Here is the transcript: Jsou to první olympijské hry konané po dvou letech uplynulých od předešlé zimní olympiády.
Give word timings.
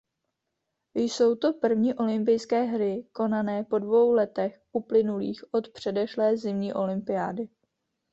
Jsou 0.95 1.35
to 1.35 1.53
první 1.53 1.93
olympijské 1.93 2.63
hry 2.63 3.05
konané 3.11 3.63
po 3.63 3.79
dvou 3.79 4.11
letech 4.11 4.61
uplynulých 4.71 5.43
od 5.51 5.69
předešlé 5.69 6.37
zimní 6.37 6.73
olympiády. 6.73 7.49